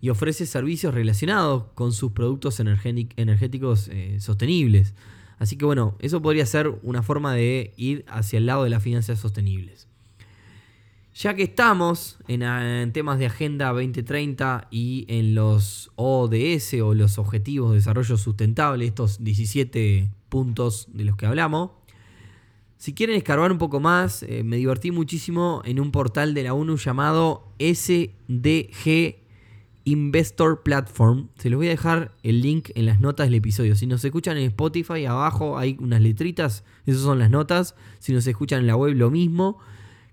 y 0.00 0.10
ofrece 0.10 0.46
servicios 0.46 0.92
relacionados 0.92 1.64
con 1.74 1.92
sus 1.92 2.12
productos 2.12 2.60
energéticos 2.60 3.88
eh, 3.88 4.18
sostenibles. 4.20 4.94
Así 5.38 5.56
que 5.56 5.64
bueno, 5.64 5.96
eso 6.00 6.22
podría 6.22 6.46
ser 6.46 6.78
una 6.82 7.02
forma 7.02 7.34
de 7.34 7.74
ir 7.76 8.04
hacia 8.08 8.38
el 8.38 8.46
lado 8.46 8.64
de 8.64 8.70
las 8.70 8.82
finanzas 8.82 9.20
sostenibles. 9.20 9.88
Ya 11.18 11.32
que 11.32 11.44
estamos 11.44 12.18
en, 12.28 12.92
temas 12.92 13.18
de 13.18 13.24
Agenda 13.24 13.72
2030 13.72 14.68
y 14.70 15.06
en 15.08 15.34
los 15.34 15.90
ODS 15.94 16.74
o 16.82 16.92
los 16.92 17.16
Objetivos 17.16 17.70
de 17.70 17.76
Desarrollo 17.76 18.18
Sustentable, 18.18 18.84
estos 18.84 19.24
17 19.24 20.10
puntos 20.28 20.88
de 20.92 21.04
los 21.04 21.16
que 21.16 21.24
hablamos, 21.24 21.70
si 22.76 22.92
quieren 22.92 23.16
escarbar 23.16 23.50
un 23.50 23.56
poco 23.56 23.80
más, 23.80 24.24
eh, 24.24 24.42
me 24.44 24.58
divertí 24.58 24.90
muchísimo 24.90 25.62
en 25.64 25.80
un 25.80 25.90
portal 25.90 26.34
de 26.34 26.42
la 26.42 26.52
ONU 26.52 26.76
llamado 26.76 27.48
SDG 27.58 29.16
Investor 29.84 30.62
Platform. 30.64 31.30
Se 31.38 31.48
los 31.48 31.56
voy 31.56 31.68
a 31.68 31.70
dejar 31.70 32.12
el 32.24 32.42
link 32.42 32.68
en 32.74 32.84
las 32.84 33.00
notas 33.00 33.28
del 33.28 33.36
episodio. 33.36 33.74
Si 33.74 33.86
nos 33.86 34.04
escuchan 34.04 34.36
en 34.36 34.48
Spotify, 34.48 35.06
abajo 35.06 35.56
hay 35.56 35.78
unas 35.80 36.02
letritas, 36.02 36.62
esas 36.84 37.00
son 37.00 37.18
las 37.18 37.30
notas. 37.30 37.74
Si 38.00 38.12
nos 38.12 38.26
escuchan 38.26 38.60
en 38.60 38.66
la 38.66 38.76
web, 38.76 38.94
lo 38.94 39.10
mismo 39.10 39.56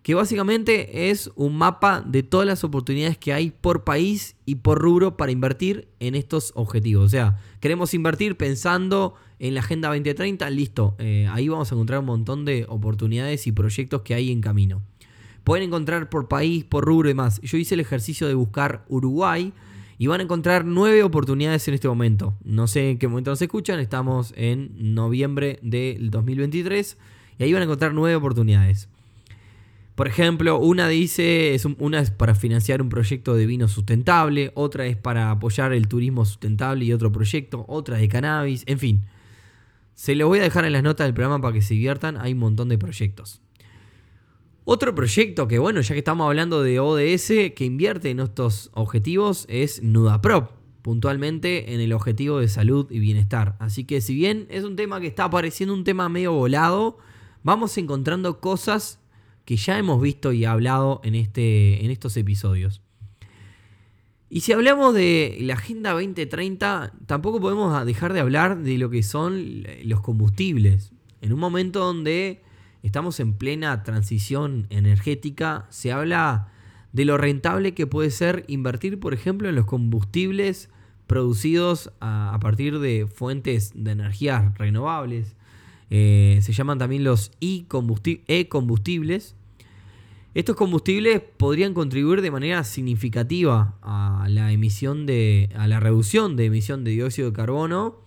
que 0.04 0.14
básicamente 0.16 1.10
es 1.10 1.32
un 1.36 1.58
mapa 1.58 2.04
de 2.06 2.24
todas 2.24 2.46
las 2.46 2.66
oportunidades 2.66 3.18
que 3.18 3.32
hay 3.32 3.52
por 3.52 3.86
país 3.86 4.36
y 4.46 4.56
por 4.56 4.80
rubro 4.80 5.16
para 5.16 5.32
invertir 5.32 5.88
en 6.02 6.16
estos 6.16 6.52
objetivos. 6.56 7.06
O 7.06 7.10
sea, 7.10 7.40
queremos 7.62 7.94
invertir 7.94 8.36
pensando 8.36 9.16
en 9.40 9.54
la 9.54 9.62
Agenda 9.62 9.88
2030, 9.88 10.50
listo, 10.50 10.96
eh, 11.00 11.28
ahí 11.32 11.48
vamos 11.48 11.72
a 11.72 11.76
encontrar 11.76 12.02
un 12.02 12.06
montón 12.06 12.44
de 12.44 12.66
oportunidades 12.68 13.48
y 13.48 13.54
proyectos 13.54 14.02
que 14.02 14.14
hay 14.14 14.30
en 14.32 14.42
camino. 14.42 14.82
Pueden 15.46 15.68
encontrar 15.68 16.10
por 16.10 16.28
país, 16.28 16.66
por 16.66 16.86
rubro 16.86 17.10
y 17.10 17.14
más. 17.14 17.42
Yo 17.42 17.58
hice 17.58 17.76
el 17.76 17.82
ejercicio 17.82 18.28
de 18.28 18.34
buscar 18.34 18.86
Uruguay 18.90 19.54
y 19.98 20.08
van 20.08 20.20
a 20.20 20.24
encontrar 20.24 20.66
nueve 20.66 21.02
oportunidades 21.04 21.66
en 21.70 21.76
este 21.76 21.88
momento. 21.88 22.36
No 22.44 22.68
sé 22.68 22.92
en 22.92 22.98
qué 22.98 23.08
momento 23.08 23.32
nos 23.32 23.42
escuchan, 23.42 23.80
estamos 23.80 24.34
en 24.36 24.96
noviembre 24.96 25.60
del 25.62 26.10
2023 26.12 26.98
y 27.40 27.44
ahí 27.44 27.54
van 27.54 27.62
a 27.62 27.66
encontrar 27.66 27.94
nueve 27.94 28.16
oportunidades. 28.16 28.90
Por 29.96 30.08
ejemplo, 30.08 30.58
una 30.58 30.88
dice, 30.88 31.54
es 31.54 31.66
una 31.66 32.00
es 32.00 32.10
para 32.10 32.34
financiar 32.34 32.82
un 32.82 32.90
proyecto 32.90 33.36
de 33.36 33.46
vino 33.46 33.68
sustentable, 33.68 34.52
otra 34.56 34.88
es 34.88 34.98
para 34.98 35.30
apoyar 35.30 35.72
el 35.72 35.88
turismo 35.88 36.26
sustentable 36.26 36.86
y 36.86 36.94
otro 36.94 37.12
proyecto, 37.12 37.64
otra 37.68 37.98
de 37.98 38.08
cannabis, 38.08 38.64
en 38.66 38.80
fin. 38.80 39.06
Se 39.94 40.16
lo 40.16 40.28
voy 40.28 40.40
a 40.40 40.44
dejar 40.44 40.66
en 40.66 40.74
las 40.74 40.82
notas 40.82 41.06
del 41.06 41.14
programa 41.14 41.40
para 41.40 41.54
que 41.54 41.62
se 41.62 41.76
diviertan, 41.76 42.18
hay 42.18 42.34
un 42.34 42.40
montón 42.40 42.70
de 42.70 42.80
proyectos. 42.80 43.40
Otro 44.66 44.96
proyecto 44.96 45.48
que, 45.48 45.60
bueno, 45.60 45.82
ya 45.82 45.94
que 45.94 46.00
estamos 46.00 46.26
hablando 46.26 46.64
de 46.64 46.80
ODS, 46.80 47.54
que 47.54 47.66
invierte 47.66 48.10
en 48.10 48.20
estos 48.20 48.72
objetivos 48.74 49.46
es 49.48 49.84
NudaProp, 49.84 50.52
puntualmente 50.82 51.76
en 51.76 51.82
el 51.82 51.94
objetivo 51.94 52.40
de 52.40 52.48
salud 52.48 52.88
y 52.90 52.98
bienestar. 52.98 53.58
Así 53.60 53.84
que 53.84 54.02
si 54.02 54.16
bien 54.16 54.48
es 54.50 54.64
un 54.64 54.76
tema 54.76 55.00
que 55.00 55.08
está 55.08 55.26
apareciendo 55.26 55.76
un 55.76 55.84
tema 55.84 56.10
medio 56.10 56.32
volado, 56.32 56.98
vamos 57.44 57.78
encontrando 57.78 58.40
cosas 58.40 59.03
que 59.46 59.58
ya 59.58 59.78
hemos 59.78 60.02
visto 60.02 60.32
y 60.34 60.46
hablado 60.46 61.02
en, 61.04 61.16
este, 61.16 61.84
en 61.84 61.92
estos 61.92 62.16
episodios. 62.18 62.82
Y 64.30 64.42
si 64.42 64.52
hablamos 64.52 64.96
de 64.96 65.38
la 65.42 65.54
Agenda 65.54 65.92
2030, 65.92 66.94
tampoco 67.06 67.40
podemos 67.40 67.86
dejar 67.86 68.14
de 68.14 68.20
hablar 68.20 68.64
de 68.64 68.80
lo 68.80 68.90
que 68.90 69.04
son 69.04 69.64
los 69.84 70.02
combustibles. 70.02 70.92
En 71.22 71.34
un 71.34 71.40
momento 71.40 71.80
donde 71.80 72.42
estamos 72.82 73.20
en 73.20 73.36
plena 73.36 73.84
transición 73.84 74.66
energética, 74.72 75.68
se 75.70 75.92
habla 75.92 76.52
de 76.94 77.06
lo 77.06 77.18
rentable 77.18 77.74
que 77.74 77.86
puede 77.86 78.12
ser 78.12 78.44
invertir, 78.48 79.00
por 79.00 79.14
ejemplo, 79.14 79.50
en 79.50 79.56
los 79.56 79.66
combustibles 79.66 80.70
producidos 81.08 81.92
a, 82.00 82.38
partir 82.42 82.80
de 82.80 83.08
fuentes 83.08 83.72
de 83.76 83.92
energías 83.92 84.58
renovables, 84.58 85.36
eh, 85.96 86.40
se 86.42 86.54
llaman 86.54 86.80
también 86.80 87.04
los 87.04 87.32
e-combustibles. 87.40 89.36
Estos 90.34 90.56
combustibles 90.56 91.22
podrían 91.38 91.76
contribuir 91.76 92.24
de 92.24 92.32
manera 92.32 92.64
significativa 92.64 93.78
a 93.84 94.26
la 94.28 94.52
emisión 94.52 95.06
de. 95.06 95.52
a 95.56 95.68
la 95.68 95.80
reducción 95.80 96.36
de 96.36 96.46
emisión 96.46 96.84
de 96.84 96.90
dióxido 96.90 97.30
de 97.30 97.36
carbono. 97.36 98.00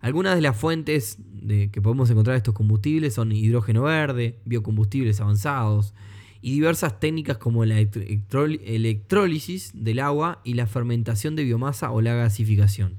Algunas 0.00 0.34
de 0.34 0.40
las 0.40 0.56
fuentes 0.56 1.18
de, 1.30 1.70
que 1.70 1.80
podemos 1.80 2.10
encontrar 2.10 2.36
estos 2.36 2.54
combustibles 2.54 3.14
son 3.14 3.30
hidrógeno 3.30 3.84
verde, 3.84 4.40
biocombustibles 4.44 5.20
avanzados 5.20 5.94
y 6.42 6.54
diversas 6.54 6.98
técnicas 6.98 7.38
como 7.38 7.64
la 7.64 7.78
electrólisis 7.78 9.70
del 9.74 10.00
agua 10.00 10.40
y 10.42 10.54
la 10.54 10.66
fermentación 10.66 11.36
de 11.36 11.44
biomasa 11.44 11.92
o 11.92 12.00
la 12.00 12.14
gasificación. 12.14 12.98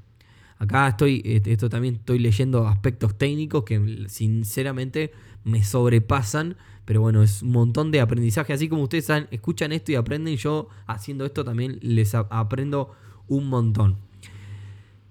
Acá 0.60 0.90
estoy, 0.90 1.22
esto 1.26 1.70
también 1.70 1.96
estoy 1.96 2.20
leyendo 2.20 2.68
aspectos 2.68 3.18
técnicos 3.18 3.64
que 3.64 4.06
sinceramente 4.10 5.14
me 5.46 5.64
sobrepasan, 5.64 6.58
pero 6.84 7.00
bueno, 7.00 7.24
es 7.24 7.42
un 7.42 7.52
montón 7.52 7.92
de 7.92 8.02
aprendizaje. 8.02 8.52
Así 8.52 8.68
como 8.68 8.84
ustedes 8.84 9.10
escuchan 9.32 9.72
esto 9.72 9.94
y 9.94 9.96
aprenden, 9.96 10.36
yo 10.36 10.68
haciendo 10.86 11.26
esto 11.26 11.46
también 11.46 11.80
les 11.82 12.14
aprendo 12.14 12.92
un 13.30 13.48
montón. 13.48 13.96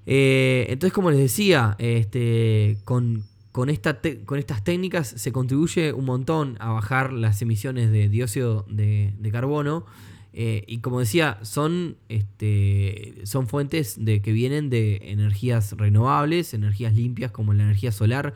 Eh, 0.05 0.67
entonces, 0.69 0.93
como 0.93 1.11
les 1.11 1.21
decía, 1.21 1.77
este, 1.79 2.77
con, 2.85 3.25
estas 3.71 4.65
técnicas 4.65 5.09
se 5.09 5.33
contribuye 5.33 5.95
un 5.95 6.05
montón 6.05 6.59
a 6.61 6.73
bajar 6.73 7.11
las 7.11 7.41
emisiones 7.41 7.91
de 7.91 8.11
dióxido 8.11 8.67
de 8.69 9.31
carbono. 9.33 9.87
Eh, 10.33 10.65
y 10.67 10.79
como 10.79 11.01
decía, 11.01 11.39
son, 11.43 11.97
este, 12.09 13.15
son 13.25 13.47
fuentes 13.47 13.97
de, 14.05 14.21
que 14.21 14.33
vienen 14.33 14.71
de 14.71 15.01
energías 15.05 15.73
renovables, 15.73 16.55
energías 16.55 16.95
limpias 16.95 17.31
como 17.31 17.55
la 17.55 17.65
energía 17.65 17.93
solar 17.93 18.35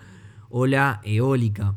o 0.48 0.66
la 0.66 1.00
eólica. 1.04 1.76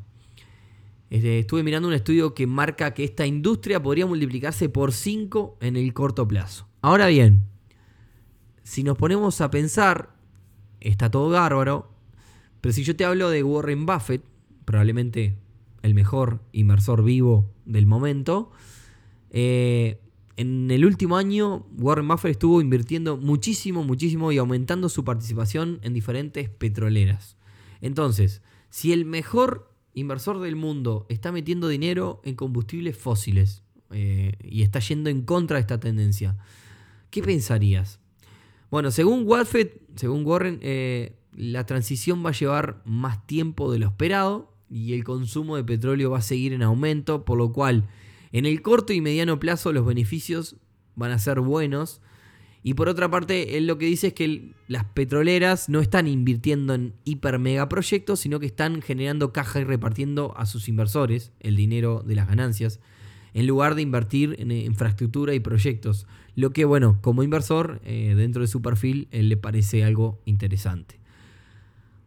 Este, 1.09 1.39
estuve 1.39 1.63
mirando 1.63 1.87
un 1.87 1.93
estudio 1.93 2.33
que 2.33 2.47
marca 2.47 2.93
que 2.93 3.03
esta 3.03 3.25
industria 3.25 3.81
podría 3.81 4.05
multiplicarse 4.05 4.69
por 4.69 4.93
5 4.93 5.57
en 5.61 5.75
el 5.75 5.93
corto 5.93 6.27
plazo. 6.27 6.67
Ahora 6.81 7.07
bien, 7.07 7.43
si 8.63 8.83
nos 8.83 8.97
ponemos 8.97 9.41
a 9.41 9.51
pensar, 9.51 10.15
está 10.79 11.11
todo 11.11 11.29
bárbaro. 11.29 11.91
Pero 12.61 12.73
si 12.73 12.83
yo 12.83 12.95
te 12.95 13.05
hablo 13.05 13.29
de 13.29 13.43
Warren 13.43 13.85
Buffett, 13.85 14.23
probablemente 14.65 15.35
el 15.83 15.93
mejor 15.93 16.41
inversor 16.51 17.03
vivo 17.03 17.51
del 17.65 17.85
momento, 17.85 18.51
eh, 19.29 19.99
en 20.37 20.69
el 20.69 20.85
último 20.85 21.17
año 21.17 21.65
Warren 21.77 22.07
Buffett 22.07 22.31
estuvo 22.31 22.61
invirtiendo 22.61 23.17
muchísimo, 23.17 23.83
muchísimo 23.83 24.31
y 24.31 24.37
aumentando 24.37 24.89
su 24.89 25.03
participación 25.03 25.79
en 25.81 25.93
diferentes 25.93 26.49
petroleras. 26.49 27.37
Entonces, 27.81 28.41
si 28.69 28.91
el 28.91 29.05
mejor 29.05 29.71
inversor 29.93 30.39
del 30.39 30.55
mundo 30.55 31.05
está 31.09 31.31
metiendo 31.31 31.67
dinero 31.67 32.21
en 32.25 32.35
combustibles 32.35 32.97
fósiles 32.97 33.63
eh, 33.91 34.33
y 34.43 34.63
está 34.63 34.79
yendo 34.79 35.09
en 35.09 35.21
contra 35.21 35.55
de 35.55 35.61
esta 35.61 35.79
tendencia, 35.79 36.37
¿qué 37.09 37.21
pensarías? 37.23 37.99
Bueno, 38.69 38.91
según 38.91 39.25
Buffett, 39.25 39.81
según 39.95 40.25
Warren, 40.25 40.59
eh, 40.61 41.15
la 41.33 41.65
transición 41.65 42.25
va 42.25 42.31
a 42.31 42.33
llevar 42.33 42.81
más 42.85 43.25
tiempo 43.25 43.71
de 43.71 43.79
lo 43.79 43.87
esperado 43.87 44.53
y 44.69 44.93
el 44.93 45.03
consumo 45.03 45.55
de 45.55 45.63
petróleo 45.63 46.11
va 46.11 46.17
a 46.17 46.21
seguir 46.21 46.51
en 46.51 46.63
aumento, 46.63 47.23
por 47.23 47.37
lo 47.37 47.53
cual 47.53 47.87
en 48.35 48.45
el 48.45 48.61
corto 48.61 48.91
y 48.91 48.99
mediano 48.99 49.39
plazo 49.39 49.71
los 49.71 49.85
beneficios 49.85 50.57
van 50.95 51.11
a 51.11 51.19
ser 51.19 51.39
buenos. 51.39 52.01
Y 52.63 52.73
por 52.73 52.89
otra 52.89 53.09
parte, 53.09 53.57
él 53.57 53.65
lo 53.65 53.77
que 53.77 53.85
dice 53.85 54.07
es 54.07 54.13
que 54.13 54.51
las 54.67 54.83
petroleras 54.83 55.69
no 55.69 55.79
están 55.79 56.05
invirtiendo 56.05 56.73
en 56.73 56.95
hiper 57.05 57.39
mega 57.39 57.69
proyectos, 57.69 58.19
sino 58.19 58.41
que 58.41 58.47
están 58.47 58.81
generando 58.81 59.31
caja 59.31 59.61
y 59.61 59.63
repartiendo 59.63 60.33
a 60.35 60.45
sus 60.47 60.67
inversores 60.67 61.31
el 61.39 61.55
dinero 61.55 62.03
de 62.05 62.15
las 62.15 62.27
ganancias, 62.27 62.81
en 63.33 63.47
lugar 63.47 63.73
de 63.73 63.83
invertir 63.83 64.35
en 64.37 64.51
infraestructura 64.51 65.33
y 65.33 65.39
proyectos. 65.39 66.05
Lo 66.35 66.51
que, 66.51 66.65
bueno, 66.65 66.99
como 67.01 67.23
inversor, 67.23 67.79
eh, 67.85 68.15
dentro 68.17 68.41
de 68.41 68.49
su 68.49 68.61
perfil, 68.61 69.07
él 69.11 69.29
le 69.29 69.37
parece 69.37 69.85
algo 69.85 70.19
interesante. 70.25 70.99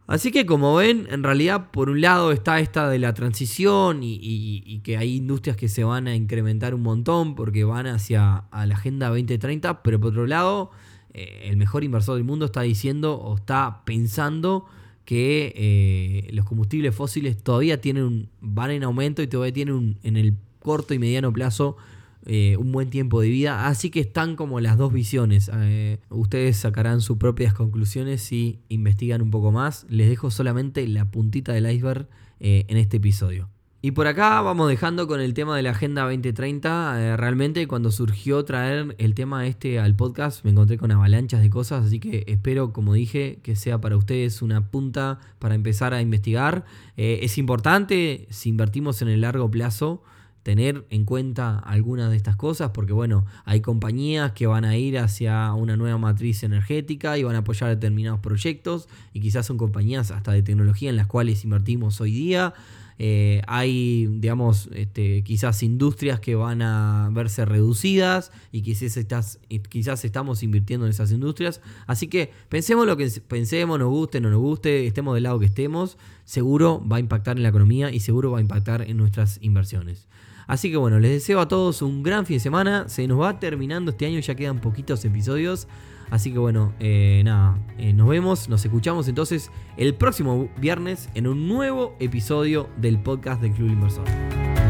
Así 0.09 0.31
que 0.31 0.47
como 0.47 0.73
ven, 0.73 1.07
en 1.11 1.21
realidad 1.21 1.69
por 1.69 1.87
un 1.87 2.01
lado 2.01 2.31
está 2.31 2.59
esta 2.59 2.89
de 2.89 2.97
la 2.97 3.13
transición 3.13 3.99
y, 4.01 4.81
que 4.83 4.97
hay 4.97 5.17
industrias 5.17 5.55
que 5.55 5.67
se 5.69 5.83
van 5.83 6.07
a 6.07 6.15
incrementar 6.15 6.73
un 6.73 6.81
montón 6.81 7.35
porque 7.35 7.63
van 7.63 7.85
hacia 7.85 8.45
la 8.51 8.73
Agenda 8.73 9.09
2030, 9.09 9.83
pero 9.83 9.99
por 9.99 10.09
otro 10.09 10.25
lado 10.25 10.71
eh, 11.13 11.41
el 11.43 11.57
mejor 11.57 11.83
inversor 11.83 12.15
del 12.15 12.23
mundo 12.23 12.45
está 12.45 12.61
diciendo 12.61 13.19
o 13.19 13.35
está 13.35 13.83
pensando 13.85 14.65
que 15.05 15.53
eh, 15.55 16.33
los 16.33 16.43
combustibles 16.43 16.95
fósiles 16.95 17.37
todavía 17.37 17.79
tienen 17.79 18.29
van 18.41 18.71
en 18.71 18.83
aumento 18.85 19.21
y 19.21 19.27
todavía 19.27 19.53
tienen 19.53 19.99
en 20.01 20.17
el 20.17 20.33
corto 20.57 20.95
y 20.95 20.97
mediano 20.97 21.31
plazo 21.31 21.77
eh, 22.25 22.57
un 22.57 22.71
buen 22.71 22.89
tiempo 22.89 23.21
de 23.21 23.29
vida. 23.29 23.67
Así 23.67 23.89
que 23.89 24.01
están 24.01 24.35
como 24.35 24.59
las 24.59 24.77
dos 24.77 24.91
visiones. 24.91 25.49
Eh, 25.53 25.99
ustedes 26.09 26.57
sacarán 26.57 27.01
sus 27.01 27.17
propias 27.17 27.53
conclusiones 27.53 28.21
si 28.21 28.59
investigan 28.69 29.21
un 29.21 29.31
poco 29.31 29.51
más. 29.51 29.85
Les 29.89 30.09
dejo 30.09 30.29
solamente 30.29 30.85
la 30.87 31.09
puntita 31.09 31.53
del 31.53 31.69
iceberg 31.71 32.07
eh, 32.39 32.65
en 32.67 32.77
este 32.77 32.97
episodio. 32.97 33.49
Y 33.81 33.91
por 33.91 34.07
acá 34.07 34.41
vamos 34.41 34.67
dejando 34.67 35.07
con 35.07 35.21
el 35.21 35.33
tema 35.33 35.55
de 35.55 35.63
la 35.63 35.69
Agenda 35.69 36.01
2030. 36.03 37.15
realmente 37.15 37.65
cuando 37.65 37.91
surgió 37.91 38.43
traer 38.43 38.93
el 38.97 39.15
tema 39.15 39.47
este 39.47 39.79
al 39.79 39.95
podcast 39.95 40.43
me 40.43 40.51
encontré 40.51 40.77
con 40.77 40.91
avalanchas 40.91 41.41
de 41.41 41.49
cosas, 41.49 41.85
así 41.85 42.01
que 42.01 42.25
espero, 42.27 42.73
como 42.73 42.93
dije, 42.93 43.39
que 43.41 43.55
sea 43.55 43.79
para 43.79 43.95
ustedes 43.95 44.41
una 44.41 44.69
punta 44.69 45.19
para 45.39 45.55
empezar 45.55 45.93
a 45.93 46.01
investigar. 46.01 46.65
es 46.97 47.37
importante 47.37 48.27
si 48.31 48.49
invertimos 48.49 49.01
en 49.01 49.07
el 49.07 49.21
largo 49.21 49.49
plazo 49.49 50.03
tener 50.49 50.83
en 50.89 51.05
cuenta 51.05 51.59
algunas 51.59 52.09
de 52.09 52.17
estas 52.17 52.35
cosas, 52.35 52.71
porque 52.73 52.91
bueno, 52.91 53.23
hay 53.45 53.61
compañías 53.61 54.31
que 54.31 54.47
van 54.47 54.65
a 54.65 54.75
ir 54.75 54.97
hacia 54.97 55.53
una 55.53 55.77
nueva 55.77 55.99
matriz 55.99 56.41
energética 56.41 57.19
y 57.19 57.23
van 57.23 57.35
a 57.35 57.39
apoyar 57.39 57.69
determinados 57.69 58.19
proyectos, 58.19 58.89
y 59.13 59.19
quizás 59.19 59.45
son 59.45 59.59
compañías 59.59 60.09
hasta 60.09 60.31
de 60.31 60.41
tecnología 60.41 60.89
en 60.89 60.95
las 60.95 61.05
cuales 61.05 61.43
invertimos 61.43 62.01
hoy 62.01 62.13
día. 62.13 62.55
Eh, 62.97 63.43
hay, 63.45 64.07
digamos, 64.07 64.69
este, 64.73 65.23
quizás 65.23 65.61
industrias 65.61 66.19
que 66.19 66.33
van 66.33 66.63
a 66.63 67.11
verse 67.13 67.45
reducidas 67.45 68.31
y 68.51 68.63
quizás, 68.63 68.97
estás, 68.97 69.39
quizás 69.69 70.03
estamos 70.03 70.41
invirtiendo 70.41 70.87
en 70.87 70.89
esas 70.89 71.11
industrias. 71.11 71.61
Así 71.85 72.07
que 72.07 72.31
pensemos 72.49 72.87
lo 72.87 72.97
que 72.97 73.07
pensemos, 73.27 73.77
nos 73.77 73.89
guste, 73.89 74.19
no 74.19 74.31
nos 74.31 74.39
guste, 74.39 74.87
estemos 74.87 75.13
del 75.13 75.23
lado 75.23 75.37
que 75.37 75.45
estemos, 75.45 75.99
seguro 76.25 76.83
va 76.91 76.97
a 76.97 76.99
impactar 76.99 77.37
en 77.37 77.43
la 77.43 77.49
economía 77.49 77.91
y 77.91 77.99
seguro 77.99 78.31
va 78.31 78.39
a 78.39 78.41
impactar 78.41 78.81
en 78.81 78.97
nuestras 78.97 79.37
inversiones. 79.43 80.07
Así 80.49 80.71
que 80.71 80.77
bueno, 80.77 80.99
les 80.99 81.11
deseo 81.11 81.39
a 81.41 81.47
todos 81.47 81.83
un 81.83 82.01
gran 82.01 82.25
fin 82.25 82.37
de 82.37 82.39
semana. 82.39 82.89
Se 82.89 83.07
nos 83.07 83.21
va 83.21 83.39
terminando 83.39 83.91
este 83.91 84.07
año, 84.07 84.19
ya 84.19 84.33
quedan 84.33 84.59
poquitos 84.59 85.05
episodios. 85.05 85.67
Así 86.09 86.33
que 86.33 86.39
bueno, 86.39 86.73
eh, 86.79 87.21
nada, 87.23 87.59
eh, 87.77 87.93
nos 87.93 88.09
vemos, 88.09 88.49
nos 88.49 88.65
escuchamos 88.65 89.07
entonces 89.07 89.51
el 89.77 89.93
próximo 89.93 90.49
viernes 90.57 91.07
en 91.13 91.27
un 91.27 91.47
nuevo 91.47 91.95
episodio 91.99 92.67
del 92.77 92.99
podcast 92.99 93.43
del 93.43 93.51
Club 93.51 93.69
Inversor. 93.69 94.05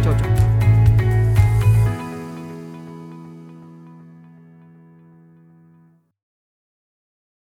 Chau, 0.03 0.13
chau. 0.17 0.48